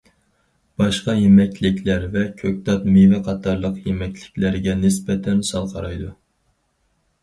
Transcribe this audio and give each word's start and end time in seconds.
باشقا 0.81 1.13
يېمەكلىكلەر 1.17 2.07
ۋە 2.17 2.25
كۆكتات، 2.41 2.89
مېۋە 2.97 3.21
قاتارلىق 3.31 3.79
يېمەكلىكلەرگە 3.91 4.77
نىسبەتەن 4.85 5.49
سەل 5.55 5.75
قارايدۇ. 5.77 6.15